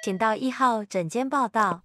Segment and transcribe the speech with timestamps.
[0.00, 1.82] 请到一号诊间报道。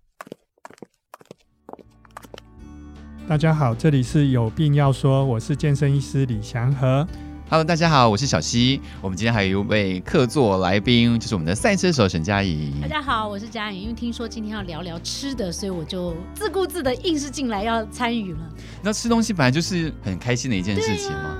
[3.27, 7.07] 大家好，这里是有病要说，我是健身医师李祥和。
[7.49, 8.79] Hello，大家好，我是小溪。
[9.01, 12.71] 我们今天还有一位客座来宾，就是我们的赛车手沈佳宜。
[12.83, 13.81] 大家好，我是佳宜。
[13.81, 18.39] 因为听说今天要聊聊吃的，所以我就自顾自的硬是进来要参与了。
[18.83, 21.32] 那吃东西本来就是很开心的一件事情嘛。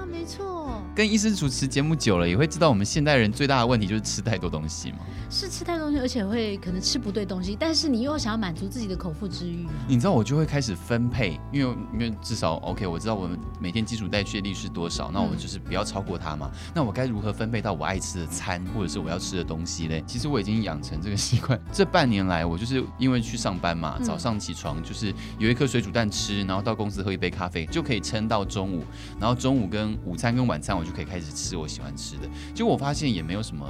[0.96, 5.00] 跟医师主持节目久了，也会知道我们现代人最大的问题就是吃太多东西嘛。
[5.28, 9.66] 是吃太多东西，而且会可能吃不对东西，但是你又想要满足自己的口腹之欲。
[9.88, 16.52] 你知道我就会开始分配，因为因为至少 OK，我知道我们每天基础代谢率是多少，那我们就是不要超过它嘛。
[16.54, 20.04] 嗯、那我该如何分配到我爱吃的餐，或者是我要吃的东西嘞？
[20.06, 28.84] 其实我已经养成这个习惯， 这半年来我就是因为去上班嘛，早上起床就是有一颗水煮蛋吃，然后到公司喝一杯咖啡就可以撑到中午，
[29.20, 32.30] 然后中午跟午餐跟晚餐我就可以开始吃我喜欢吃的。
[32.54, 33.68] 结果我发现也没有什么。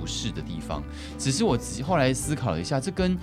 [0.00, 0.80] 不适的地方，
[1.18, 3.18] 只是我自己后来思考了一下，这跟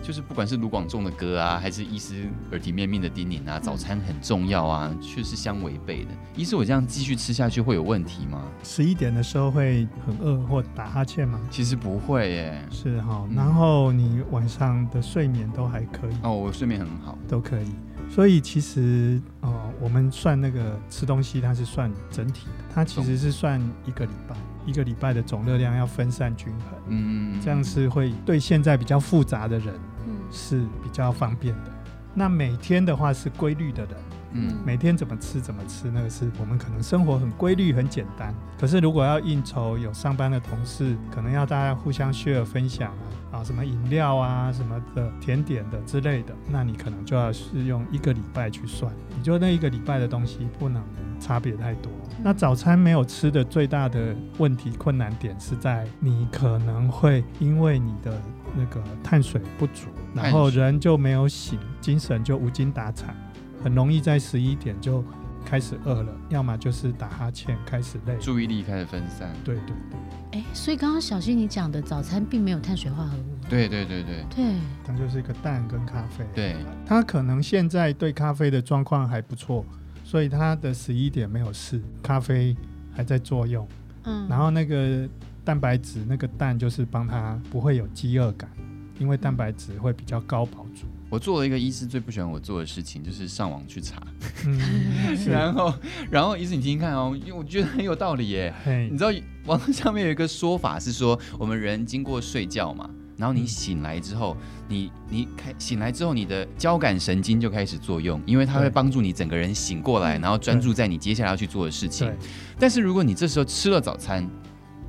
[0.00, 6.10] 就是不管是卢广仲的歌啊，还是医师耳提面命的叮咛啊，早餐很重要啊，却是相违背的。
[6.36, 8.40] 医师，我这样继续吃下去会有问题吗？
[8.62, 11.40] 十一点的时候会很饿或打哈欠吗？
[11.50, 12.68] 其实不会耶。
[12.70, 17.66] 是哈，然后你晚上的睡眠都还可以哦，我睡眠很好，都可以。
[18.14, 24.36] 所以其实呃，我们算那个吃东西，它是算整体的，它其实是算一个礼拜。
[24.64, 29.74] 一个礼拜的总热量要分散均衡，嗯，这样是会对现在比较复杂的人，
[30.06, 31.72] 嗯，是比较方便的。
[32.14, 33.96] 那每天的话是规律的人，
[34.34, 38.34] 嗯，每天怎么吃怎么吃，那个是我们可能生活很规律很简单。
[38.58, 42.92] 可是如果要应酬有上班的同事，可能要大家互相 share 分享
[43.30, 50.82] 啊，啊什么饮料啊什么的甜点的之类的，那你可能就要是用一个礼拜去算，你就那一个礼拜的东西不能
[51.20, 51.90] 差别太多。
[52.22, 58.20] 那早餐没有吃的最大的问题困难点是在你可能会因为你的
[58.56, 63.14] 那个碳水不足，然后人就没有醒，精神就无精打采，
[63.62, 65.04] 很容易在十一点就
[65.44, 69.32] 开始饿了，要么就是打哈欠开始累，注意力开始分散。
[69.44, 70.40] 对对对。
[70.40, 73.48] 哎，所以刚刚小溪你讲的早餐并没有碳水化合物。
[73.48, 74.24] 对对对对。
[74.34, 74.54] 对。
[74.84, 76.24] 它就是一个蛋跟咖啡。
[76.34, 76.56] 对。
[76.86, 79.64] 他可能现在对咖啡的状况还不错。
[80.04, 82.54] 所以他的十一点没有事，咖啡
[82.92, 83.66] 还在作用，
[84.02, 85.08] 嗯，然后那个
[85.44, 88.50] 蛋白质那个蛋就是帮他不会有饥饿感，
[88.98, 90.86] 因为蛋白质会比较高饱足。
[91.12, 94.02] 我做了一个医师最不喜欢我做的事情，就是上网去查，
[94.46, 94.58] 嗯、
[95.28, 95.74] 然后
[96.10, 98.54] 然后医师你听听看哦，因为我觉得很有道理耶，
[98.90, 99.10] 你知道
[99.44, 102.88] 网络上面有一个说法是说，我们人经过睡觉嘛。
[103.18, 104.34] 然后你醒来之后，
[104.66, 112.10] 你你开醒来之后，你的交感神经就开始作用，因为它会帮助你整个人醒过来，然后专注在你接下来要去做的事情。
[112.58, 114.26] 但是如果你这时候吃了早餐，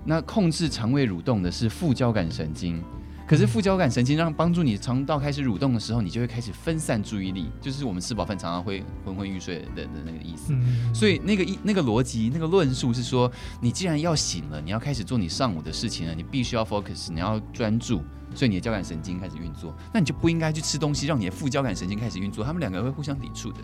[0.06, 2.82] 那控制肠胃蠕动的是副交感神经。
[3.26, 10.54] 可是副交感神经让帮助你肠道开始蠕动的时候，你就会开始分散注意力，就是我们吃饱饭常常会昏昏欲睡的的那个意思。
[10.94, 18.02] 所以那个一那个逻辑那个论述是说，你既然要醒了，你要开始做你上午的事情了，你必须要 focus，你要专注，
[18.36, 23.60] 所以你的交感神经开始运作，那你就不应该去吃东西，让你的副交感神经开始运作，他们两个会互相抵触的。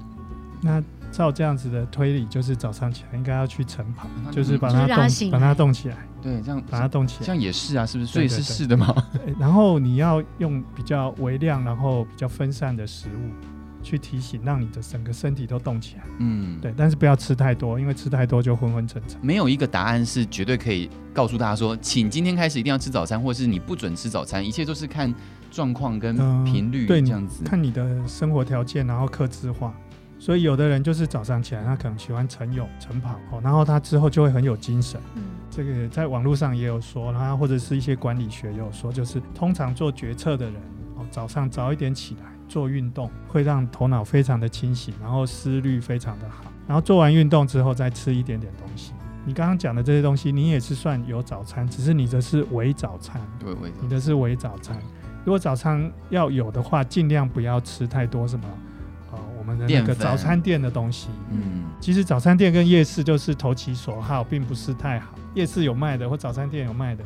[0.61, 5.97] 那照这样子的推理，就是早上起来应该要去晨跑，就是把它动，把它动起来。
[6.21, 8.11] 对，这样把它动起来，这样也是啊，是不是？
[8.11, 8.93] 所以是是的嘛？
[9.39, 13.31] 然后你要用比较微量，然后比较分散的食物
[13.81, 16.03] 去提醒，让你的整个身体都动起来。
[16.19, 19.19] 嗯，对，但是不要吃太多，因为吃太多就昏昏沉沉。
[19.21, 25.13] 没有一个答案是绝对可以告诉大家说，请今天开始一定要吃早餐，或是你不准吃早餐，一切都是看
[25.49, 29.73] 状况跟频率，对，这样子，看你的生活条件，然后克制化。
[30.21, 34.99] 所以有的人就是早上起来，他可能喜欢晨泳、晨跑，哦然后他之后就会很有精神。
[35.15, 40.55] 嗯，这个在网络上也有说，然后或者是一些管理学也有说，就是通常做决策的人，
[40.95, 46.45] 哦，早上早一点起来做运动，会让头脑非常的清醒，然后思虑非常的好。
[46.67, 48.93] 然后做完运动之后再吃一点点东西。
[49.25, 53.21] 你刚刚讲的这些东西，你也是算有早餐，只是你的是伪早餐。
[53.39, 53.71] 对，伪。
[53.81, 54.77] 你的是伪早餐。
[55.25, 58.45] 如果早餐要有的话，尽量不要吃太多什么。
[59.55, 65.13] 那个早餐店的东西，嗯，其实早餐店跟夜市就是投其所好，并不是太好。
[65.33, 67.03] 夜市有卖的或早餐店有卖的，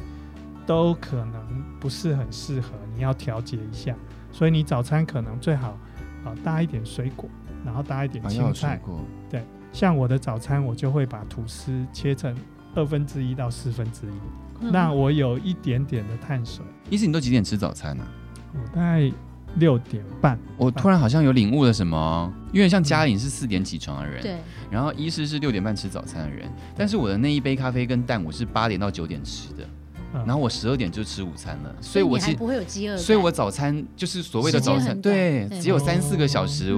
[0.65, 3.95] 都可能不是很适合，你要调节一下。
[4.31, 5.77] 所以你早餐可能最好
[6.25, 7.29] 啊搭一点水果，
[7.63, 8.81] 然后搭一点青菜。
[9.29, 12.35] 对，像我的早餐，我就会把吐司切成
[12.75, 16.63] 二分之一到四分之一，嗯、那我有一点点的碳水。
[16.89, 18.09] 意思，你都几点吃早餐呢、啊？
[18.53, 19.11] 我大概。
[19.55, 24.37] 六点半，我突然好像有领悟了什么，因为像嘉颖是四点起床的人，对，
[24.71, 29.67] 然后医师是六点半吃早餐的人，但是我的那一杯咖啡跟蛋，我是八点到九点吃的，
[30.25, 36.75] 然后我十二点就吃午餐了，所以我其实不会有饥饿，所以我早餐就是所谓的早餐，对，只有三四个小时。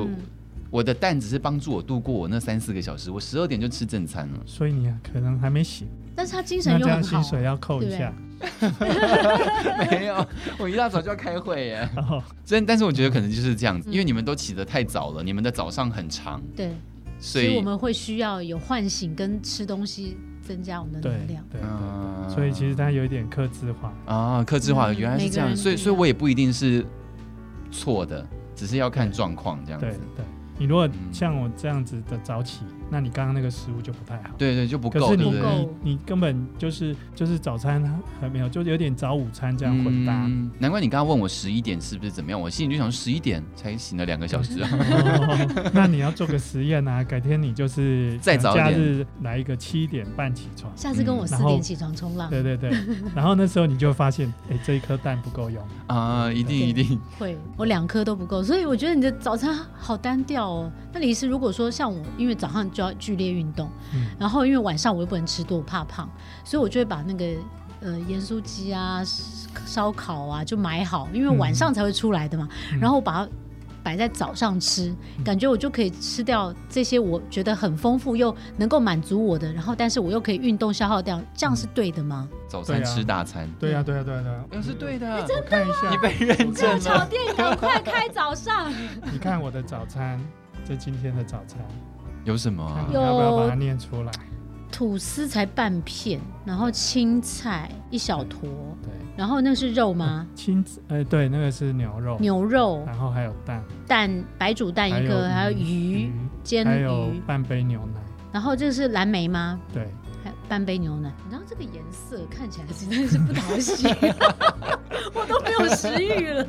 [0.71, 4.39] 我的蛋只是帮助我度过我那三四个小时，我十二点就吃正餐了。
[4.45, 8.13] 所以你可能还没醒，但是他精神又很好，薪水要扣一下。
[9.89, 10.25] 没有，
[10.57, 11.89] 我一大早就要开会耶。
[12.43, 16.41] 真，但是我觉得可能就是这样子，因为你们都起得太早了，你们的早上很长。
[16.55, 16.71] 对，
[17.19, 21.43] 所以我们会需要有唤醒跟吃东西，增加我们的能量。
[21.51, 26.85] 对对，所以其实它有一点克制化啊，克制化原来是这样，所以所以我也不一定是
[27.71, 28.25] 错的，
[28.55, 29.87] 只是要看状况这样子。
[30.15, 30.25] 对。
[30.57, 34.29] 你如果像我这样子的早起，那你刚刚那个食物就不太好。
[34.37, 34.99] 对对，就不够。
[34.99, 37.83] 可是你你你根本就是就是早餐
[38.19, 40.29] 还没有，就有点早午餐这样混搭。
[40.59, 44.59] 难怪你刚刚问我十一点是不是怎么样，我心里就想十一点才醒了两个小时。
[45.73, 50.71] 那你要做个实验啊，改天你就是再早点，假日来一个七点半起床。
[50.75, 52.29] 下次跟我四点起床冲浪。
[52.31, 52.71] 对对对，
[53.15, 60.45] 然后那时候你就发现，哎，这一颗蛋不够用啊，一定一定会，我两颗都不够，所以我觉得你的早餐好单调。
[60.45, 66.09] 哦，那李医师，如果说像我，因为早上就要剧烈运动，嗯、然后因为晚上我又不能吃多，我怕胖，
[66.43, 67.25] 所以我就会把那个
[67.79, 69.01] 呃盐酥鸡啊、
[69.65, 73.29] 烧烤啊就买好，因为晚上才会出来的嘛，嗯、然后我把它
[73.81, 82.27] 摆在早上吃，嗯、感觉我就可以吃掉这些我觉得很丰富又能够满足我的，然后但是我又可以运动消耗掉，这样是对的吗？
[82.49, 85.21] 早餐吃大餐，对呀对呀对呀对呀，那是对的。
[85.21, 85.73] 你真的吗？
[85.91, 86.75] 你被认证了。
[86.75, 88.69] 热炒店赶快开早上。
[89.13, 90.19] 你看我的早餐。
[90.67, 91.59] 这今天的早餐
[92.25, 92.85] 有什么、啊？
[92.91, 94.11] 要不要把它念出来？
[94.71, 98.49] 吐司才半片，然后青菜一小坨，
[98.83, 100.27] 对，然后那是肉吗？
[100.35, 106.11] 青，呃，对，那个是牛肉，牛肉，然后还有蛋，蛋白煮蛋一个，还有鱼
[106.43, 108.01] 煎鱼，还有半杯牛奶，
[108.33, 109.57] 然后这是蓝莓吗？
[109.73, 109.87] 对。
[110.25, 113.87] 还半杯牛奶，你知道这个颜色看起来实在是不讨喜，
[115.13, 116.47] 我都没有食欲了。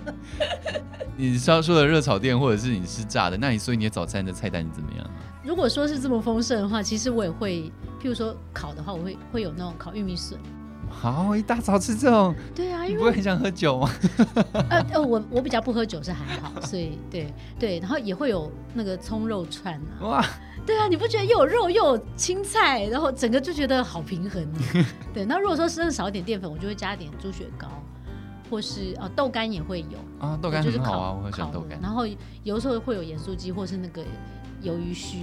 [1.17, 5.07] 你刚刚说的热炒店，或者是你是炸的，那你所以你的早餐的菜单是怎么样？
[5.43, 7.73] 如果说是这么丰盛的话，其实我也会，
[8.03, 10.39] 譬如说烤的话，我会会有那种烤玉米笋。
[10.89, 13.91] 好，一大早吃这种，对啊，因为你不会很想喝酒吗？
[14.71, 20.03] 呃呃，我我比较不喝酒是还好，所以对对，然后也会有那个葱肉串啊。
[20.03, 20.27] 哇。
[20.67, 24.85] 对啊，你不觉得又有肉又有青菜，然后整个就觉得好平衡呢？
[25.15, 27.69] 对，那如果说是少一点淀粉，我就会加点猪血糕，
[28.51, 31.79] 或是啊豆干也会有啊，豆干很好啊，我很喜欢豆干。
[31.81, 32.07] 然后
[32.45, 34.03] 有时候会有盐酥鸡，或是那个
[34.63, 35.19] 鱿鱼须。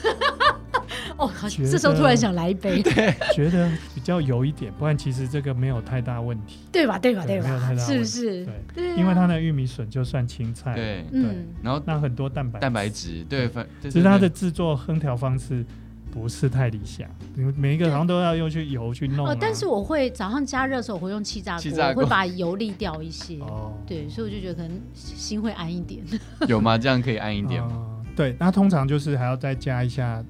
[1.17, 6.97] 哦，好，这时候突然想来一杯， 对， 觉得比较油一点，不然其实这个没有太大问题，对吧？
[6.97, 7.25] 对吧？
[7.25, 7.47] 对吧？
[7.47, 8.47] 没有太大，是不是？
[8.73, 11.21] 对，因为它的玉米笋就算青菜，对对，
[11.61, 15.65] 然后那很多蛋白蛋白质，对，反只是它的制作烹调方式
[16.11, 17.07] 不是太理想，
[17.55, 19.27] 每一个好像都要用去油去弄。
[19.27, 21.57] 哦，但是我会早上加热的时候，我会用气炸
[21.93, 23.39] 锅，会把油沥掉一些。
[23.45, 26.03] 哦，对，所以我就觉得可能心会安一点。
[26.47, 26.77] 有吗？
[26.77, 28.03] 这样可以安一点吗？
[28.15, 30.23] 对，那通常就是还要再加一下。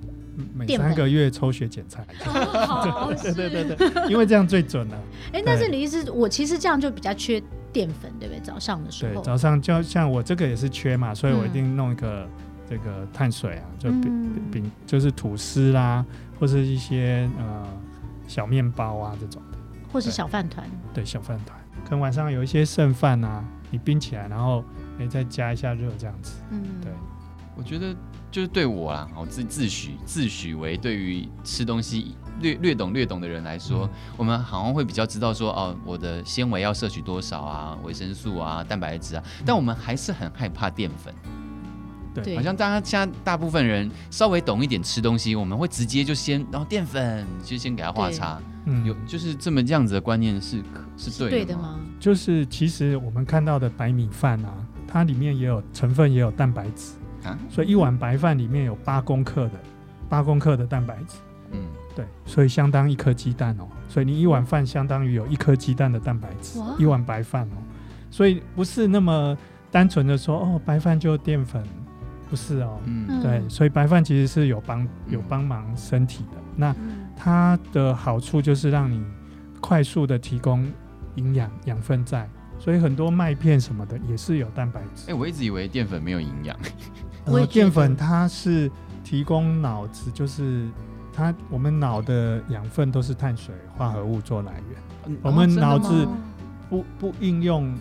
[0.55, 2.31] 每三个月抽血检查一下，
[2.65, 4.97] 好， 对对对对，因为这样最准了。
[5.33, 7.43] 哎，但是李医师，我其实这样就比较缺
[7.73, 8.39] 淀粉，对不对？
[8.39, 12.25] 早上的时候，对，早上就像我这个也是缺嘛，所以我一定弄一个
[12.69, 16.05] 这个碳水啊，就饼饼就是吐司啦，
[16.39, 17.67] 或是一些呃
[18.27, 19.57] 小面包啊这种的，
[19.91, 20.69] 或是小饭团。
[20.93, 24.63] 对，小饭团，可能晚上有一些剩饭啊，你冰起来，然后
[24.99, 26.41] 哎再加一下热这样子。
[26.51, 26.91] 嗯，对，
[27.55, 27.95] 我觉得。
[28.31, 41.11] 就是对我啊，我自自诩自诩为对于吃东西略略懂略懂的人来说，嗯、我们好像会比较知道说哦，我的纤维要摄取多少啊，维生素啊，蛋白质啊，但我们还是很害怕淀粉。
[42.13, 48.39] 对，好像大家现在大部分人稍微懂一点吃东西，我们会直接就先然后淀粉就先给它画叉。
[48.65, 50.61] 嗯，有就是这么这样子的观念是
[50.97, 51.29] 是对的吗？
[51.29, 51.79] 对的吗？
[51.99, 54.53] 就是其实我们看到的白米饭啊，
[54.87, 56.93] 它里面也有成分也有蛋白质。
[57.21, 59.51] 啊、所以一碗白饭里面有八公克的
[60.07, 61.17] 八公克的蛋白质，
[61.51, 61.59] 嗯，
[61.93, 63.67] 对，所以相当一颗鸡蛋哦。
[63.89, 67.57] 所以你一碗饭相当于有一颗鸡蛋的蛋白质，一碗白饭哦。
[68.09, 69.37] 所以不是那么
[69.69, 71.61] 单纯的说哦，白饭就淀粉，
[72.29, 72.79] 不是哦。
[72.85, 76.37] 嗯，对，所以白饭其实是有帮有帮忙身体的。
[76.55, 76.75] 那
[77.15, 79.03] 它的好处就是让你
[79.59, 80.65] 快速的提供
[81.15, 85.03] 营养养分在，所以很多麦片什么的也是有蛋白质。
[85.03, 86.55] 哎、欸，我一直以为淀粉没有营养。
[87.25, 88.71] 呃，淀粉它是
[89.03, 90.67] 提供脑子，就是
[91.11, 94.81] 它我们脑的养分都是碳水化合物做来源。
[95.07, 96.07] 嗯、我们脑子
[96.69, 97.75] 不不应用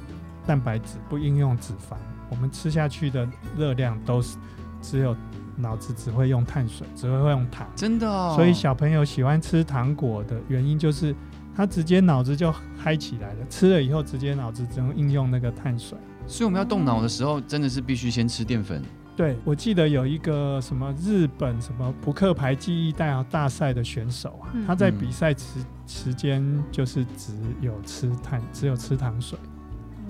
[0.47, 1.97] 蛋白质，不应用脂肪，
[2.30, 4.37] 我们吃下去的热量都是
[4.80, 5.16] 只有
[5.56, 7.66] 脑子只会用碳水，只会用糖。
[7.75, 8.32] 真的哦。
[8.37, 11.14] 所以小朋友喜欢吃糖果的原因就是
[11.56, 15.99] 他直接脑子就嗨起来了，吃了以后直接脑子只能应用那个碳水。
[16.26, 18.82] 所以我们要动脑的时候，真的是必须先吃淀粉。
[19.16, 29.37] 对，我记得有一个什么日本什么扑克牌记忆大大赛的选手啊，嗯、他在比赛时时间就是只有吃碳，只有吃糖水，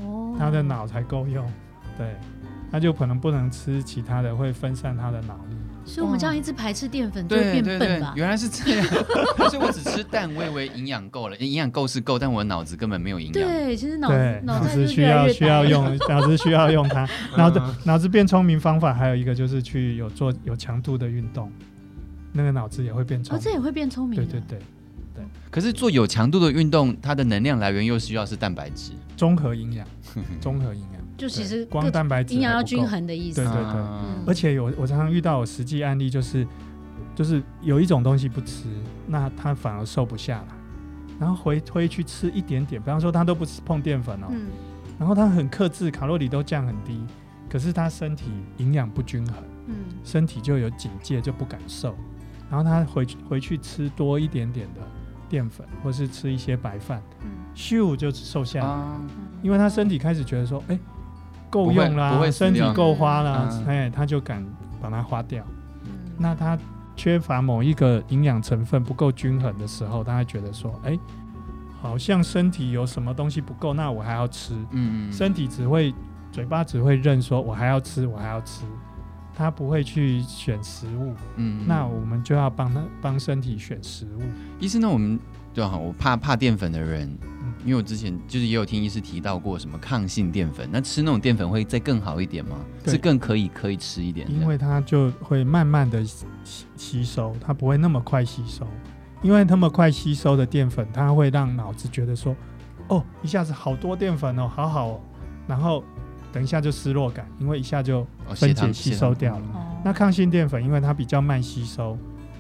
[0.03, 1.51] 哦，他的脑才够用，
[1.99, 2.17] 对，
[2.73, 5.57] 他就可能不能吃其他的，会分散他的脑力。
[5.85, 8.13] 所以我们这样一直排斥淀粉，就会变笨吧？
[8.15, 8.87] 原来是这样，
[9.51, 13.33] 所以我只吃蛋，我以为营养够了， 营养够是够，但我的脑子根本没有营养。
[13.33, 14.11] 对，其实脑
[14.43, 17.09] 脑子需要需要用， 脑子需要用它。
[17.39, 21.51] 脑子脑子变聪明方法还有一个就是去有做有强度的运动，
[22.33, 23.41] 那个脑子也会变聪明。
[23.41, 24.17] 哦，这也会变聪明。
[24.17, 24.59] 对对对
[25.15, 25.25] 对。
[25.51, 29.87] 可是做有强度的运动，它的能量来源又需要是蛋白质，综合营养，
[30.39, 30.98] 综合营养。
[31.19, 33.43] 就其实光蛋白质营养要均衡的意思。
[33.43, 36.47] 对对对，嗯、而且有我常常遇到有实际案例，就是
[37.13, 38.69] 就是有一种东西不吃，
[39.09, 40.55] 那他反而瘦不下来，
[41.19, 44.47] 然后回推去吃一点点，比方说他都不吃碰淀粉哦，嗯、
[44.97, 47.05] 然后他很克制，卡路里都降很低，
[47.51, 51.97] 可是他身体营养不均衡，嗯、身体就有警戒，就不敢瘦，
[52.49, 54.81] 然后他回回去吃多一点点的
[55.29, 59.01] 淀粉，或是吃一些白饭，嗯、咻就瘦下来，啊、
[59.43, 60.81] 因为他身体开始觉得说，哎、欸。
[61.51, 64.45] 够用啦，身体够花啦，哎，他就敢
[64.81, 65.45] 把它花掉。
[65.85, 66.59] 嗯、那他
[66.95, 71.01] 缺乏某一个营养成分不够均衡的时候，他会觉得说，哎、欸，
[71.81, 74.55] 好像身体有什么东西不够，那我还要吃。
[74.73, 75.95] 嗯嗯，身体只会
[76.33, 78.65] 嘴巴只会认说，我还要吃，我还要吃，
[79.35, 81.15] 他不会去选食物。
[81.37, 84.23] 嗯，那我们就要帮他帮身体选食物。
[84.59, 85.19] 医生，那我们
[85.55, 87.17] 对哈，我怕怕淀粉的人。
[87.65, 92.57] 因为我之前就是也有听医师提到过什么抗性淀粉，那吃那种淀粉会再更好一点吗？
[92.85, 94.31] 对是更可以可以吃一点？
[94.31, 96.27] 因为它就会慢慢的吸
[96.77, 98.67] 吸收，它不会那么快吸收。
[99.23, 102.35] 因为那么快吸收的淀粉，它会让脑子觉得说，
[102.89, 105.01] 哦，一下子好多淀粉哦，好好哦，
[105.47, 105.83] 然后
[106.33, 109.45] 等一下就失落感，因为一下就分解吸收掉了。
[109.55, 111.99] 哦、那抗性淀粉因为它比较慢吸收，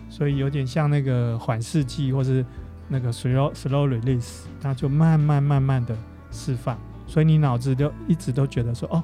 [0.08, 2.44] 所以有点像那个缓释剂或是。
[2.88, 5.94] 那个 slow slow release，它就慢慢慢慢的
[6.30, 6.76] 释放，
[7.06, 9.02] 所以你脑子就一直都觉得说，哦，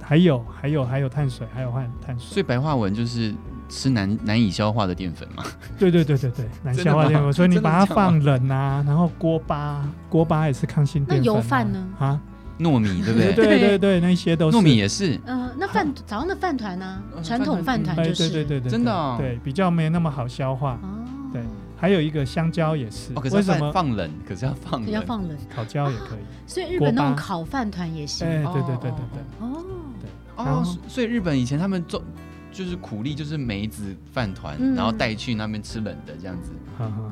[0.00, 2.28] 还有还有还有碳水，还有换碳水。
[2.34, 3.34] 所以白话文就是
[3.68, 5.42] 吃难难以消化的淀粉嘛。
[5.78, 11.18] 对对对对对，难消化淀粉，所以你把它放冷啊，然后锅巴锅巴也是抗性淀粉。
[11.18, 11.88] 那油饭呢？
[11.98, 12.20] 啊，
[12.60, 13.32] 糯米对不对？
[13.34, 14.56] 对对对，那些都是。
[14.58, 15.18] 糯米也是。
[15.26, 17.02] 嗯，那饭早上的饭团呢？
[17.24, 18.28] 传统饭团就是。
[18.30, 19.16] 对对对对，真的。
[19.18, 20.78] 对，比较没那么好消化。
[20.82, 21.04] 哦。
[21.32, 21.42] 对。
[21.78, 24.10] 还有一个香蕉也是，为什么放冷？
[24.26, 26.20] 可是要放冷，要放冷，烤焦也可以。
[26.46, 28.26] 所以日本那种烤饭团也行。
[28.26, 29.22] 哎，对对对对对。
[29.40, 29.64] 哦，
[30.00, 32.02] 对哦，所以日本以前他们做
[32.50, 36.52] 就是苦力，就是梅子饭团，然后带去那边吃冷的这样子。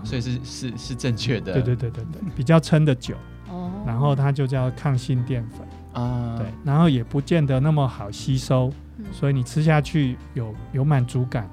[0.03, 1.53] 所以是是是正确的。
[1.53, 3.15] 对对对对对，比较撑得久。
[3.51, 3.71] 哦。
[3.87, 6.37] 然后它就叫抗性淀粉啊。
[6.39, 8.73] 对，然后也不见得那么好吸收，
[9.13, 11.49] 所以你吃下去有有满足感，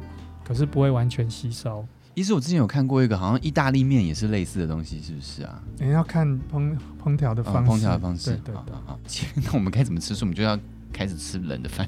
[0.46, 1.86] 可是不会完全吸收。
[2.16, 5.62] 其实我之前有看过一个，好像意大利面也是类似的东西，是不是啊？
[5.80, 8.32] 你要看烹烹调的方式，烹调的方式。
[8.32, 8.76] 对对对。
[8.86, 9.00] 好，
[9.46, 10.14] 那我们该怎么吃？
[10.22, 10.58] 我们就要
[10.92, 11.88] 开始吃冷的饭。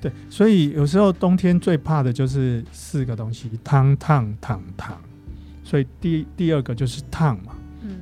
[0.00, 4.96] 对，所以有时候冬天最怕的就是四个东西：汤、烫、烫、烫。
[5.64, 7.54] 所以第第二个就是烫嘛。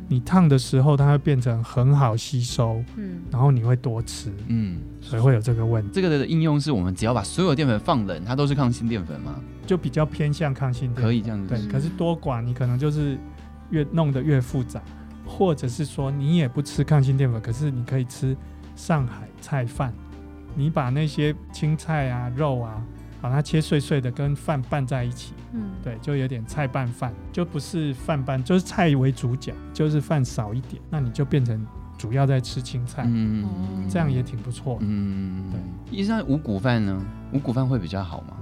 [0.09, 5.91] 你烫的时候，它会变成很好吸收，嗯，然后你会多吃，嗯，所以会有这个问题。
[5.93, 9.37] 这个的应用是我们只要把所有淀粉放冷，它都是抗性淀粉吗？
[9.71, 11.47] 就比较偏向抗性淀粉，可以这样子。
[11.47, 13.17] 对，可是多寡你可能就是
[13.71, 14.83] 越弄得越复杂，
[15.25, 18.37] 或者是说你也不吃抗性淀粉，可是你可以吃
[18.75, 19.95] 上海菜饭，
[20.57, 22.83] 你把那些青菜啊、肉啊。
[23.23, 31.67] 把它切碎碎的，跟饭拌在一起，嗯，对，就有点菜拌饭，就不是饭拌，就是菜为主角，就是饭少一点，那你就变成
[31.99, 35.61] 主要在吃青菜，嗯，这样也挺不错，嗯，对。
[35.99, 36.99] 医生，五谷饭呢？
[37.35, 38.39] 五谷饭会比较好吗？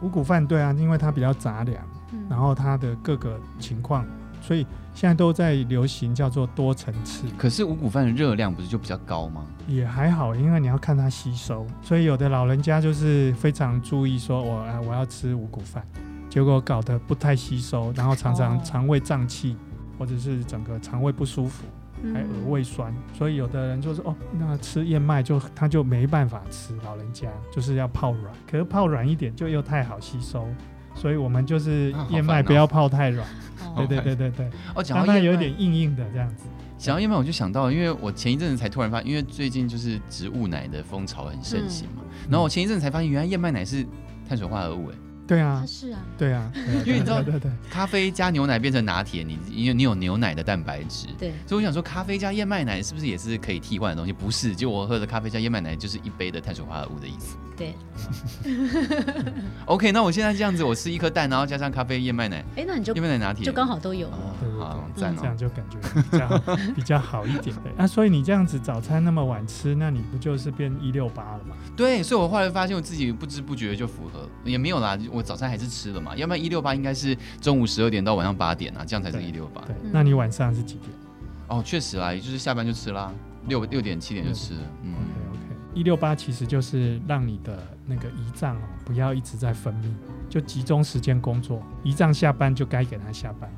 [0.00, 1.82] 五谷饭对啊，因为它比较杂粮，
[2.28, 4.04] 然后它的各个情况。
[4.42, 7.26] 所以现在都在流行叫做多层次。
[7.36, 9.44] 可是五谷饭的热量不是就比较高吗？
[9.66, 11.66] 也还好，因为你要看它吸收。
[11.82, 15.84] 所以有的老人家就是非常注意，说我啊我要吃五谷饭，
[16.28, 19.56] 结果搞得不太吸收，然后常常肠胃胀气，
[19.98, 21.64] 或者是整个肠胃不舒服，
[22.12, 22.94] 还有胃酸。
[23.12, 30.46] 所以有的人就是哦，那吃燕麦就他就没办法吃，老人家就是要泡软，可是泡软一点就又太好吸收。
[30.94, 33.28] 所以我们就是燕麦不要泡太软，
[33.76, 34.50] 对对对对对。
[34.74, 36.46] 哦，讲到有点硬硬的这样子。
[36.78, 42.02] 讲到燕麦，我就想到，因为我前一阵子才突然发现，因为最近就是植物奶的风潮很盛行嘛。
[42.30, 43.86] 然后我前一阵子才发现，原来燕麦奶是
[44.26, 44.94] 碳水化合物哎。
[45.26, 46.50] 对啊，是啊，对啊，
[46.86, 54.12] 因为你知道，对对，咖啡加牛奶变成拿铁，你因为你有牛奶的蛋白质，对，所以我想说，咖啡加燕麦奶是不是也是可以替换的东西？
[54.12, 57.36] 不是，就我喝的咖啡加燕麦奶就是一杯的碳水化合物的意思。
[57.56, 57.74] 对。
[59.64, 64.08] OK，那我现在这样子，我吃一颗蛋，然后加上咖啡燕麦奶，哎，那你就燕麦奶拿铁就刚好都有。
[64.58, 65.78] 好，这样就感觉
[66.10, 66.38] 比较
[66.76, 67.56] 比较好一点。
[67.76, 71.56] 那所以你这样子早餐那么晚吃，那你不就是变一六八了吗？
[71.76, 76.14] 对，所以我后来发现我自己不知不觉就符合，也没有啦，我早餐还是吃了嘛。
[76.14, 79.62] 要不然一六八应该是中午十二点到晚上八点啊，这样才是一六八。
[79.62, 80.90] 对，那你晚上是几点？
[81.48, 83.12] 哦，确实啦，也就是下班就吃啦，
[83.46, 84.60] 六六点七点就吃了。
[84.82, 89.86] 嗯，OK OK，一六八其实就是让你的那个胰脏哦不要一直在分泌，
[90.28, 93.50] 就集中时间工作，胰脏下班就该给他下班，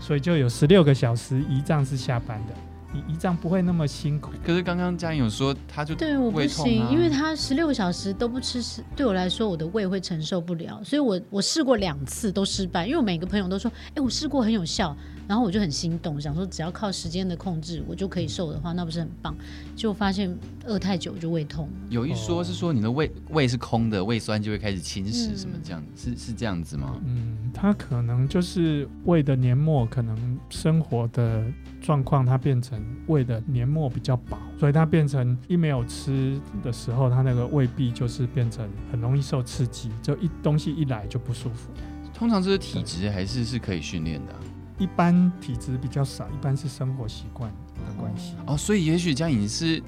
[0.00, 2.54] 所以就有十六个小时胰脏是下班的。
[2.92, 4.30] 你胰脏不会那么辛苦。
[4.44, 10.80] 可是刚刚嘉颖有说，他就、啊、对我不行，因为他十六个小时都不吃，是对我来说，我的胃会承受不了。
[10.84, 14.96] 所以我我试过两次都失败，因为我每个朋友都说，哎、欸，我试过很有效，
[15.32, 19.34] 然后我就很心动，想说只要靠时间的控制，我就可以瘦的话，那不是很棒？
[19.74, 20.30] 结果发现
[20.66, 21.70] 饿太久就胃痛。
[21.88, 27.00] 有一说是说你的胃胃是空的，胃酸就会开始侵蚀，什么这样、嗯、是是这样子吗？
[27.06, 31.42] 嗯，它可能就是胃的黏膜，可能生活的
[31.80, 32.78] 状况，它变成。
[33.06, 41.70] 胃的黏膜比较薄，所以它变成一没有吃的时候，它那个胃壁就是变成很容易受刺激，就一东西一来就不舒服。
[42.14, 44.38] 通常这是体质还是是可以训练的啊？
[44.82, 47.48] 一般体质比较少，一般是生活习惯
[47.86, 48.34] 的关系。
[48.46, 49.80] 哦，所以也许佳颖是。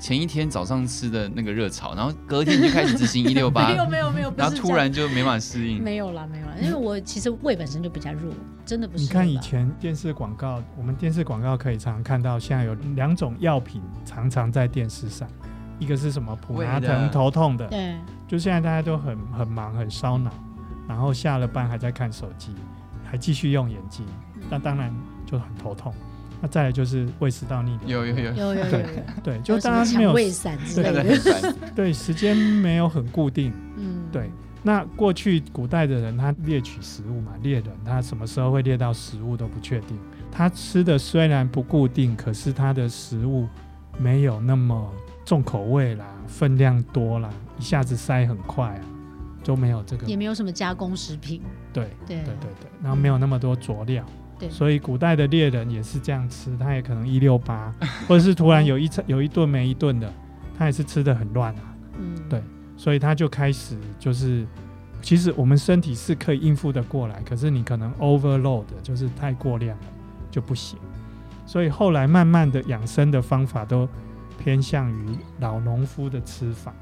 [0.00, 5.82] 前一天早上吃的那个热炒，然后隔天就开始执行 一六八，没有没有没有，然后突然就没法适应。
[5.82, 8.32] 没有啦没有啦，因为我其实胃本身就比较弱，
[8.64, 9.02] 真的不是。
[9.02, 15.28] 你看以前电视广告，我们电视广告可以常常看到，现在有两种药品常常在电视上，
[15.80, 17.96] 一个是什么普拿疼头痛的，对，
[18.28, 20.30] 就现在大家都很很忙很烧脑，
[20.86, 22.54] 然后下了班还在看手机，
[23.10, 24.04] 还继续用眼睛，
[24.50, 25.92] 那当然就很头痛。
[26.40, 28.86] 那再来就是胃食道逆流，有有有有有对
[29.24, 34.30] 对，就大家没有胃散之类的，对，对时间没有很固定，嗯，对。
[34.62, 39.98] 那过去古代的人他猎取食物嘛，猎人他什么时候会猎到食物都不确定。
[40.30, 43.48] 他吃的虽然不固定，可是他的食物
[43.98, 44.92] 没有那么
[45.24, 48.80] 重口味啦，分量多啦，一下子塞很快啊，
[49.48, 51.40] 都没有这个，也没有什么加工食品，
[51.72, 54.04] 对对对对对，然后没有那么多佐料。
[54.38, 57.74] 对所以古代的猎人也是这样吃，他也可能一六八，
[58.06, 60.12] 或者是突然有一餐有一顿没一顿的，
[60.58, 61.74] 他也是吃的很乱啊。
[61.98, 62.42] 嗯，对，
[62.76, 64.46] 所以他就开始就是，
[65.00, 69.84] 其实我们身体是可以应付的过来，可是你可能 overload 就是太过量了
[70.30, 70.78] 就不行。
[71.46, 73.88] 所以后来慢慢的养生的方法都
[74.38, 76.74] 偏向于老农夫的吃法。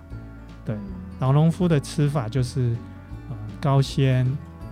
[0.64, 0.76] 对，
[1.18, 2.76] 老农夫的吃法就是
[3.28, 4.26] 呃高纤，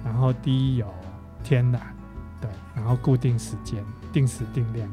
[0.04, 0.87] 然后低油，
[1.42, 1.80] 天然。
[2.40, 4.87] 对然后固定时间，定时定量，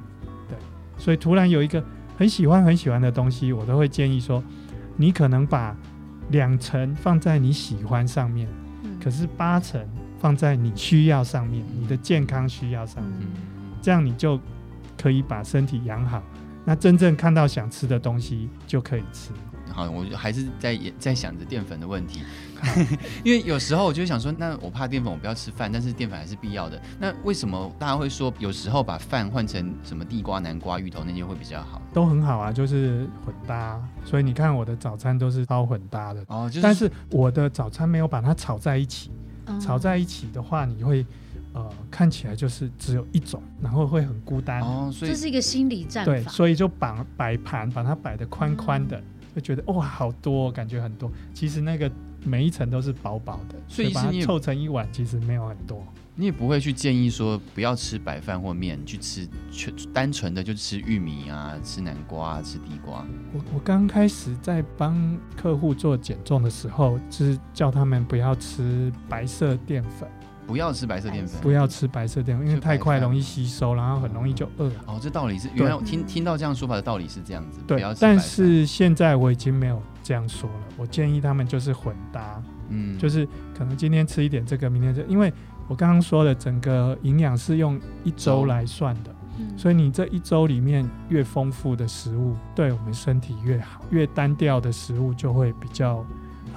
[0.47, 0.57] 对，
[0.97, 1.83] 所以突然有一个
[2.17, 4.41] 很喜欢很喜欢的东西，我都会建议说，
[4.95, 5.75] 你可能把
[6.29, 8.47] 两成放在你喜欢上面，
[8.83, 9.85] 嗯、可是八成
[10.17, 14.39] 放在你需要上面，你的健康需要上面，嗯、这样你就
[14.97, 16.23] 可以把身体养好。
[16.63, 19.31] 那真正看到想吃的东西就可以吃。
[19.71, 22.21] 好，我还是在在想着淀粉的问题，
[23.23, 26.81] 因为有时候我就想说，那我怕淀粉，我不要吃饭，但是淀粉还是必要的。
[26.99, 31.81] 那为什么大家会说，有时候把饭换成什么地瓜、南瓜、芋头那些会比较好？
[31.93, 33.81] 都很好啊，就是混搭。
[34.03, 39.11] 所以你看我的早餐都是超混搭的哦，就是、但是我的早餐没有把它炒在一起。
[39.47, 41.03] 嗯、炒在一起的话，你会
[41.53, 44.89] 呃看起来就是只有一种，然后会很孤单哦。
[44.93, 46.11] 所以这是一个心理战法。
[46.11, 48.97] 对，所以就绑摆盘把它摆得宽宽的。
[48.99, 49.03] 嗯
[49.35, 51.11] 就觉得哇，好多，感觉很多。
[51.33, 51.89] 其实那个
[52.23, 55.85] 每一层都是薄薄的，所以把它凑成一碗，其实没有很多。
[56.13, 63.05] 你也不会去建议说不要吃白饭或面，去吃全单纯的就吃玉米啊，吃南瓜啊，吃地瓜。
[63.33, 70.07] 我我刚开始在帮客户做减重的时候，就是叫他们不要吃白色淀粉。
[70.51, 74.69] 不要吃白色淀粉，不要吃白色淀粉，因为太快容易吸收，然后很容易就饿。
[74.85, 77.61] 哦，这道理是原来我听听到这样说法的道理是这样子。
[77.65, 80.59] 对，但是现在我已经没有这样说了。
[80.75, 83.25] 我建议他们就是混搭，嗯，就是
[83.57, 85.31] 可能今天吃一点这个，明天这个，因为
[85.69, 89.15] 我刚刚说的整个营养是用一周来算的，
[89.55, 96.05] 所以你这一周里面越丰富的食物，对我们身体越好；越单调的食物就会比较。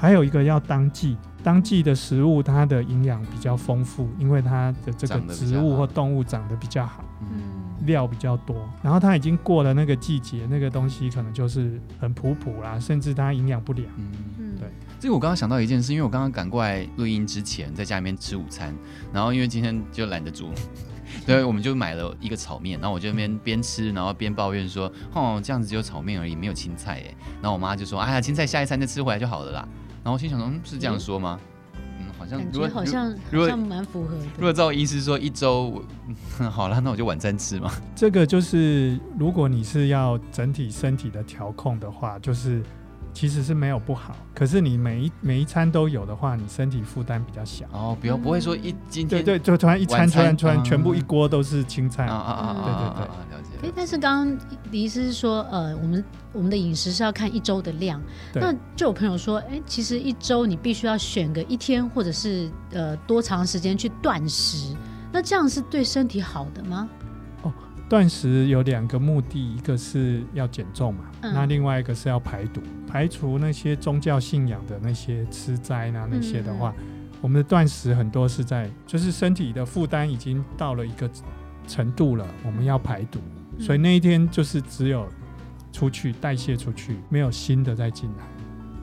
[0.05, 1.17] 还有一个要当季。
[1.43, 7.05] 当季的食物，它的营养比较丰富，因为它的这个植物或动物长得比较好。
[7.21, 13.87] 嗯，料比较多，然后它已经过了那个季节，那个东西可能就是很普普啦，甚至它营养不良。
[14.38, 14.69] 嗯，对。
[14.99, 18.75] 这个我刚刚想到一件事，因为我刚刚赶过来录音之前，在家里面吃午餐，
[19.12, 20.51] 然后因为今天就懒得煮。
[21.27, 29.69] 对，我们就买了一个炒面，然后我就那边边吃，然后边抱怨说：“哦，这样子只有炒面而已，没有青菜耶。”然后我妈就说：“哎呀，青菜下一餐再吃回来就好了啦。”
[30.05, 31.40] 然后我心想说：“嗯，是这样说吗？”
[31.99, 34.25] 嗯，好像如果好像如果好像蛮符合的。
[34.37, 35.83] 如果照医师说一周，
[36.53, 37.73] 好了，那我就晚餐吃嘛。
[37.97, 42.62] 这个就是如果你是要整体身体的调控的话，就是。
[43.17, 47.97] 其实是没有不好，可是你每一每一餐都有的话，你身体负担比较小哦。
[48.03, 52.64] 比如不会说一今天对对，就突然一餐突然突然全部一锅都是青菜啊啊啊！
[52.64, 53.54] 对对对，了解。
[53.64, 54.38] 哎，但是刚刚
[54.70, 58.00] 李医师是说，呃，我们我们的饮食是要看一周的量。
[58.35, 64.77] 那就有朋友说，哎，其实一周你必须要选个一天，或者是呃多长时间去断食，
[65.11, 66.88] 那这样是对身体好的吗？
[67.42, 67.53] 哦
[67.87, 76.85] 断食有两个目的，一个是要减重嘛，嗯、那另外一个是要排毒，排除那些宗教信仰的那些吃斋啊那些的话，嗯、
[77.20, 81.09] 我们的断食很多是在就是身体的负担已经到了一个
[81.68, 85.09] 程度了，我们要排毒，嗯、所以那一天就是只有
[85.73, 88.25] 出去代谢出去，没有新的再进来。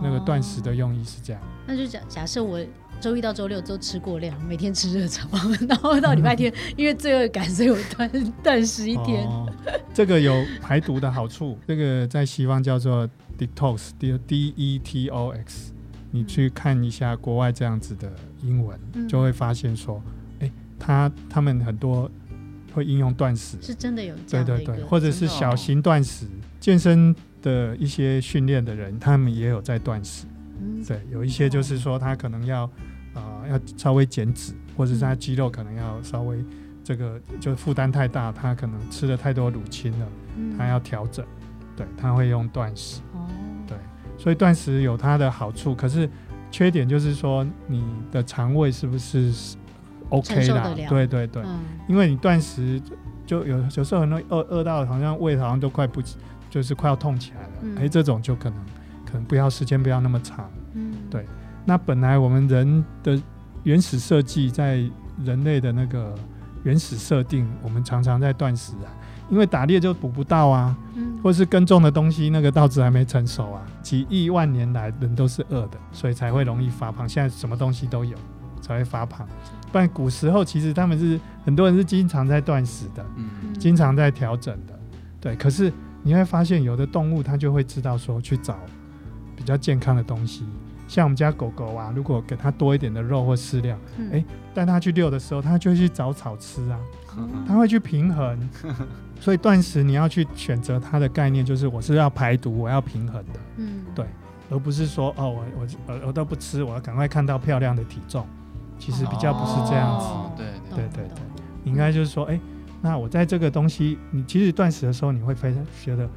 [0.01, 1.41] 那个断食的用意是这样。
[1.41, 2.59] 哦、那就假假设我。
[2.99, 5.27] 周一到周六都吃过量，每天吃热炒，
[5.67, 9.25] 然后到礼拜天， 因为罪恶感，所以我断断食一天。
[9.25, 9.51] 哦，
[9.91, 15.73] 这个有排毒的好处，这个在西方叫做 detox，d d e t o x。
[16.11, 18.07] 你去看一下国外这样子的
[18.43, 19.99] 英文，嗯、就会发现说，
[20.39, 22.07] 哎，他他们很多
[22.73, 26.25] 会应用断食，是真的有的对对对，或者是小型断食，
[26.59, 30.25] 健身的一些训练的人，他们也有在断食。
[30.59, 32.69] 嗯、对，有一些就是说他可能要。
[33.13, 36.41] 啊、呃，要稍微减脂，或者是他肌肉可能要稍微
[36.81, 40.07] 这个就负担太大，他可能吃了太多乳清了，
[40.37, 41.25] 嗯、他要调整，
[41.75, 43.27] 对，他会用断食，哦、
[43.67, 43.77] 对，
[44.17, 46.09] 所以断食有它的好处，可是
[46.49, 49.29] 缺点就是说你的肠胃是不是
[50.11, 50.69] OK 啦？
[50.87, 52.81] 对对对，嗯、因为你断食
[53.25, 56.01] 就有有时候很多饿饿到好像胃好像都快不
[56.49, 58.59] 就是快要痛起来了，哎、嗯，这种就可能
[59.05, 61.25] 可能不要时间不要那么长，嗯，对。
[61.63, 63.19] 那本来我们人的
[63.63, 64.83] 原始设计，在
[65.23, 66.13] 人类的那个
[66.63, 68.89] 原始设定，我们常常在断食啊，
[69.29, 77.07] 因为打猎就捕不到啊，嗯，或是耕种的东西那个稻子还没成熟啊，几亿万年来人都是饿的，所以才会容易发胖。
[77.07, 78.17] 现在什么东西都有，
[78.59, 79.25] 才会发胖。
[79.71, 84.79] 不然古时候其实他们是很多人是经常在断食的，嗯，经常在调整的，
[85.19, 85.35] 对。
[85.35, 85.71] 可是
[86.03, 88.59] 你会发现，有的动物它就会知道说去找
[89.35, 90.45] 比较健康的东西。
[90.87, 93.77] 像我们家狗狗啊，如果给它多一点的肉或饲料，
[94.11, 96.77] 哎、嗯，带它去遛的时候，它就会去找草吃啊，
[97.47, 98.49] 它会去平衡。
[99.21, 104.05] 所以断食你要去选择它的概念，就是我是要排毒，我要平衡的，嗯，对，
[104.49, 108.27] 而不是说哦，我我我我都不吃，我要赶快看到漂亮的体重，
[108.81, 110.05] 其实比较不是这样子。
[110.07, 111.23] 哦、对对对对，
[111.63, 112.39] 你应该就是说，哎，
[112.81, 116.09] 那我在这个东西，你其实断食的时候，你会非常觉得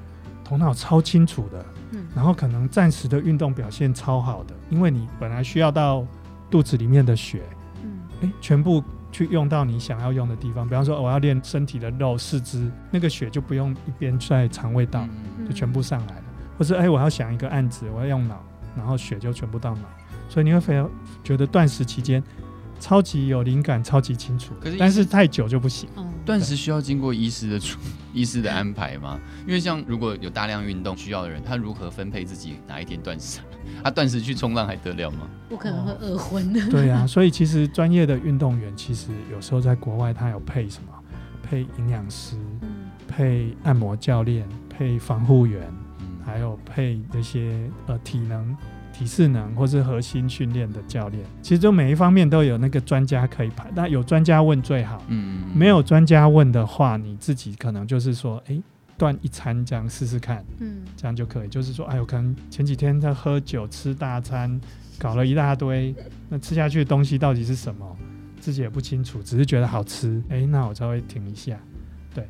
[0.42, 1.64] 头脑超清楚的。
[1.92, 6.04] 嗯然后可能暂时的运动表现超好的，因为你本来需要到
[6.50, 7.42] 肚子里面的血，
[7.84, 10.66] 嗯，诶，全部去用到你想要用的地方。
[10.66, 15.06] 比方说，我要练身体的肉、四肢，那个血就不用一边在肠胃道，
[15.46, 16.22] 就全部上来了。
[16.58, 18.42] 或是诶，我要想一个案子，我要用脑，
[18.76, 19.82] 然后血就全部到脑。
[20.28, 20.90] 所以你会非常
[21.22, 22.22] 觉得断食期间。
[22.80, 24.54] 超级有灵感，超级清楚。
[24.60, 25.88] 可是，但是太久就不行。
[25.96, 27.78] 嗯断食需要经过医师的处
[28.14, 29.20] 医师的安排吗？
[29.46, 33.40] 因为像如果有大量运动需要的人，他如何分配自己哪一天断食？
[33.82, 35.28] 他断食去冲浪还得了吗？
[35.50, 36.66] 不可能会饿昏的。
[36.70, 40.92] 对啊，所以其实专业的运动员，其实有时候在国外他有配什么？
[41.42, 42.68] 配营养师，嗯、
[43.06, 45.62] 配按摩教练，配防护员，
[46.00, 48.56] 嗯、还有配那些呃体能。
[48.94, 53.68] 体适能或是核心训练的教练，其实就每一方面都有那个专家可以排。
[53.74, 58.62] 那有专家问最好，嗯，没有专家问的话，你自己可能就是说，哎，
[58.96, 61.48] 断一餐这样试试看，嗯，这样就可以。
[61.48, 64.60] 就是说，哎，我可能前几天在喝酒吃大餐，
[64.98, 65.92] 搞了一大堆，
[66.28, 67.84] 那吃下去的东西到底是什么，
[68.38, 71.58] 自己也不清楚，只是觉得好吃，哎，那我稍微停一下。
[72.14, 72.28] 对，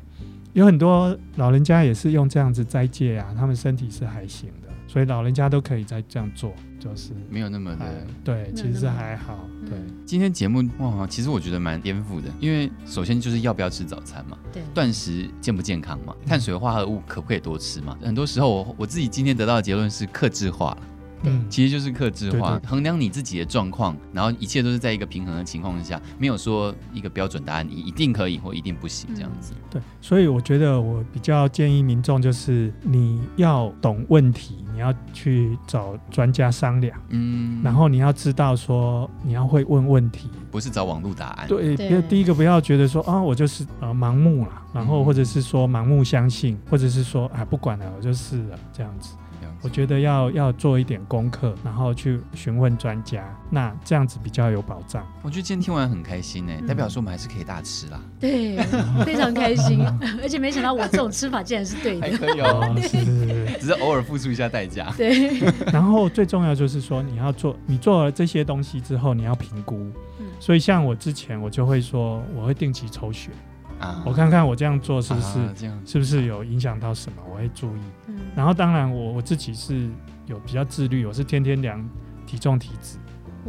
[0.53, 4.64] 有很多老人家也是用这样子斋戒啊，他们身体是还行的。
[4.87, 7.85] 所以老人家都可以再这样做，就是没有那么的
[8.23, 9.39] 对，其实还好。
[9.67, 17.97] 对，今天节目哇，其实我觉得蛮颠覆的，因为首先就是要不要吃早餐嘛，对，断食健不健康嘛，碳水化合物可不可以多吃嘛？
[18.01, 20.77] 很多时候我我自己今天得到的结论是克制化了，
[21.25, 29.53] 嗯，其实就是克制化，衡量你自己的状况，然后一切都是在一个平衡的情况下，没有说一个标准答案，你一定可以或一定不行这样子。
[29.69, 41.47] 对，所以我觉得我比较建议民众就是你要懂问题，你要去找专家商量，嗯，然后你要知道说你要会问问题，不是找网络答案。
[41.47, 42.01] 对，对。
[42.03, 49.15] 第一个不要觉得说啊，我就是呃盲目了，然后或者是说盲目相信，或者是说啊不管了，我就是了这样子。
[49.61, 55.05] 我觉得要要做一点功课，然后去询问专家，那这样子比较有保障。
[55.23, 57.99] 我觉得今天听完很开心呢，嗯、代表说我们还是可以大吃啦。
[58.19, 58.57] 对，
[59.03, 59.83] 非常开心，
[60.21, 62.01] 而且没想到我这种吃法竟然是对的。
[62.01, 62.73] 还可以哦，
[63.59, 64.93] 只是偶尔付出一下代价。
[64.95, 65.39] 对。
[65.71, 69.91] 然后最重要就是说，你要做，你做了这些东西之后，你要评估。
[70.19, 70.25] 嗯。
[70.39, 73.31] 所以像我之前，我就会说，我会定期抽血。
[73.79, 75.53] 啊，我看看我这样做是不是、啊、
[75.85, 77.81] 是不是有影响到什么，我会注意。
[78.07, 79.89] 嗯、然后当然我我自己是
[80.25, 81.83] 有比较自律，我是天天量
[82.25, 82.97] 体重体脂。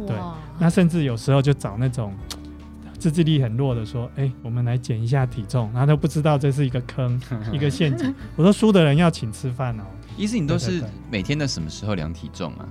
[0.05, 0.15] 对，
[0.59, 2.13] 那甚至有时候就找那种
[2.99, 7.19] 自制力很弱的说，哎、欸，我们来减一下体重，然后都不知道这是一个坑，
[7.51, 8.13] 一个陷阱。
[8.35, 9.83] 我说输的人要请吃饭哦。
[10.15, 12.67] 意思你都是每天的什么时候量体重啊？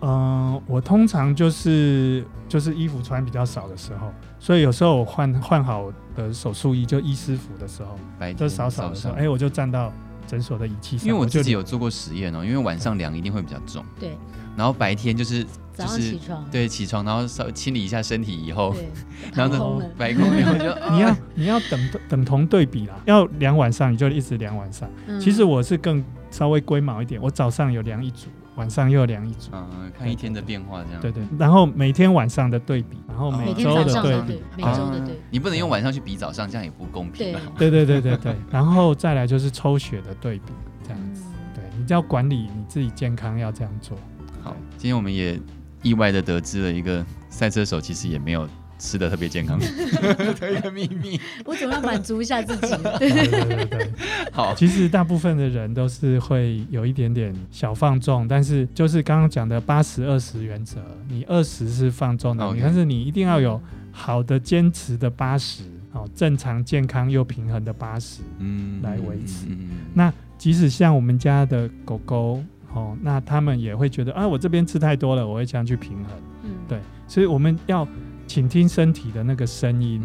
[0.00, 9.92] 嗯、呃，我通常就是就是衣服穿比较少的时候，所以有时候我换换好的手术衣就医师服的时候，白天就少少的时候，哎、欸，我就站到
[10.26, 11.06] 诊所的仪器上。
[11.06, 14.16] 因为我自己有做过实验哦，因为晚上量一定会比较重，对。
[14.56, 18.74] 然后白天就是早上起床，对，起床然后稍微清理一下身体以后，
[19.32, 24.90] 然后白空以后就 你要你要等等同对比啦，要量晚上你就一直量晚上。
[25.06, 28.26] 嗯、其实我是更稍微龟毛一点，我早上有量一组。
[28.60, 31.00] 晚上又量一组，嗯，看一天的变化这样。
[31.00, 35.20] 对对，然后每天晚上的对比，然后每周的对比，每周的对比。
[35.30, 37.34] 你不能用晚上去比早上，这样也不公平。
[37.56, 40.52] 对对对对对， 然后再来就是抽血的对比，
[40.84, 41.22] 这样子。
[41.54, 43.96] 对，你要管理你自己健康，要这样做。
[44.42, 45.40] 好，今天我们也
[45.82, 48.46] 意外的得知了一个赛车手其实也没有。
[48.80, 52.74] 吃的特别健康 的一个秘密， 我总要满足一下自己。
[52.98, 53.90] 对对对对，
[54.32, 54.54] 好。
[54.54, 62.60] 其实大部分的人都是会有一点点小放纵，但是就是刚刚讲的八十二十原则，你二十是放纵的，Okay.
[62.62, 63.60] 但是你一定要有
[63.92, 65.62] 好的坚持的八十，
[65.92, 69.44] 哦，正常健康又平衡的八十，嗯，来维持。
[69.46, 76.06] 嗯嗯嗯、那即使像我们家的狗狗，哦，那他们也会觉得啊，我这边吃太多了，我会这样去平衡。
[76.44, 77.86] 嗯，对，所以我们要。
[78.30, 80.00] 倾听身体的那个声音，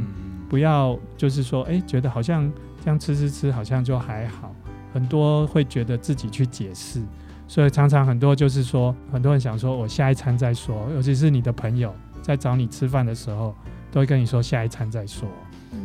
[0.49, 2.51] 不要就是说，哎、欸，觉得好像
[2.83, 4.51] 这样吃吃吃，好像就还好。
[4.91, 7.03] 很多会觉得自己去解释，
[7.47, 13.53] 所以常常很多就是说，很多人想说我下一餐再说，尤其是你的朋友在找你吃饭的时候，
[13.91, 15.29] 都会跟你说下一餐再说。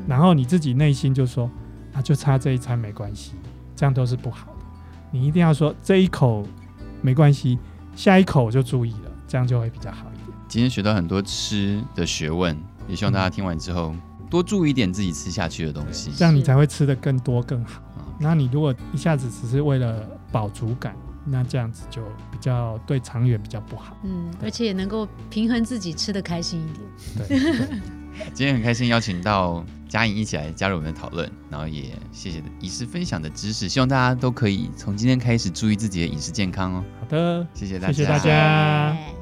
[0.08, 1.50] 然后你自己内心就说，
[1.92, 3.34] 啊，就差这一餐没关系，
[3.76, 4.64] 这样都是不好的。
[5.10, 6.46] 你一定要说这一口
[7.02, 7.58] 没关系，
[7.94, 10.09] 下一口我就注意了，这样就会比较好。
[10.50, 12.58] 今天学到很多吃的学问，
[12.88, 13.94] 也希望大家听完之后
[14.28, 17.80] 多注意一点自己吃下去的东西，这样你才会吃的更多更好。
[18.18, 23.96] 那你如果一下子只是为了饱足感，那这样子就比较对长远比较不好。
[24.02, 27.28] 嗯，而且也能够平衡自己吃的开心一点。
[27.28, 27.38] 对。
[28.18, 36.84] 对今天很开心邀请到嘉颖一起来加入我们的讨论，然后也谢谢医师分享的知识，希望大家都可以从今天开始注意自己的饮食健康哦。
[36.98, 39.19] 好的，谢谢大家，谢谢大家。